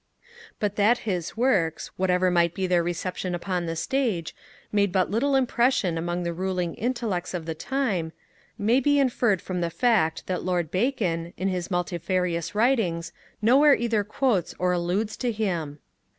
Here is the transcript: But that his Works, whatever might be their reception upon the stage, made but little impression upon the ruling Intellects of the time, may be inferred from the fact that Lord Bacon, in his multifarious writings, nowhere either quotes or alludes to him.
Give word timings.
But 0.59 0.77
that 0.77 0.97
his 1.05 1.37
Works, 1.37 1.91
whatever 1.95 2.31
might 2.31 2.55
be 2.55 2.65
their 2.65 2.81
reception 2.81 3.35
upon 3.35 3.67
the 3.67 3.75
stage, 3.75 4.35
made 4.71 4.91
but 4.91 5.11
little 5.11 5.35
impression 5.35 5.95
upon 5.95 6.23
the 6.23 6.33
ruling 6.33 6.73
Intellects 6.73 7.35
of 7.35 7.45
the 7.45 7.53
time, 7.53 8.11
may 8.57 8.79
be 8.79 8.97
inferred 8.97 9.43
from 9.43 9.61
the 9.61 9.69
fact 9.69 10.25
that 10.25 10.41
Lord 10.41 10.71
Bacon, 10.71 11.33
in 11.37 11.49
his 11.49 11.69
multifarious 11.69 12.55
writings, 12.55 13.13
nowhere 13.43 13.75
either 13.75 14.03
quotes 14.03 14.55
or 14.57 14.71
alludes 14.71 15.15
to 15.17 15.31
him. 15.31 15.77